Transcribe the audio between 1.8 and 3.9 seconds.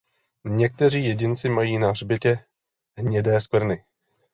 hřbetě hnědé skvrny.